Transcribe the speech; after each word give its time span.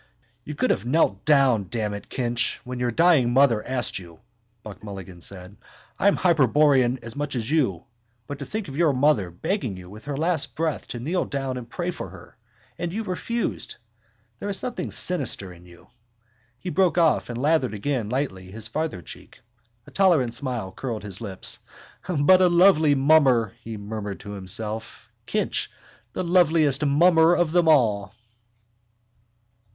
—You 0.43 0.55
could 0.55 0.71
have 0.71 0.83
knelt 0.83 1.25
down, 1.25 1.67
damn 1.69 1.93
it, 1.93 2.09
Kinch, 2.09 2.55
when 2.63 2.79
your 2.79 2.89
dying 2.89 3.31
mother 3.31 3.61
asked 3.63 3.99
you, 3.99 4.19
Buck 4.63 4.83
Mulligan 4.83 5.21
said. 5.21 5.55
I'm 5.99 6.15
hyperborean 6.17 6.97
as 7.03 7.15
much 7.15 7.35
as 7.35 7.51
you. 7.51 7.83
But 8.25 8.39
to 8.39 8.45
think 8.47 8.67
of 8.67 8.75
your 8.75 8.93
mother 8.93 9.29
begging 9.29 9.77
you 9.77 9.91
with 9.91 10.05
her 10.05 10.17
last 10.17 10.55
breath 10.55 10.87
to 10.87 10.99
kneel 10.99 11.25
down 11.25 11.55
and 11.55 11.69
pray 11.69 11.91
for 11.91 12.09
her. 12.09 12.35
And 12.79 12.91
you 12.91 13.03
refused. 13.03 13.75
There 14.39 14.49
is 14.49 14.57
something 14.57 14.89
sinister 14.89 15.53
in 15.53 15.67
you.... 15.67 15.85
He 16.57 16.71
broke 16.71 16.97
off 16.97 17.29
and 17.29 17.39
lathered 17.39 17.75
again 17.75 18.09
lightly 18.09 18.49
his 18.49 18.67
farther 18.67 19.03
cheek. 19.03 19.41
A 19.85 19.91
tolerant 19.91 20.33
smile 20.33 20.71
curled 20.71 21.03
his 21.03 21.21
lips. 21.21 21.59
—But 22.09 22.41
a 22.41 22.49
lovely 22.49 22.95
mummer! 22.95 23.53
he 23.63 23.77
murmured 23.77 24.19
to 24.21 24.31
himself. 24.31 25.11
Kinch, 25.27 25.69
the 26.13 26.23
loveliest 26.23 26.83
mummer 26.83 27.35
of 27.35 27.51
them 27.51 27.67
all! 27.67 28.15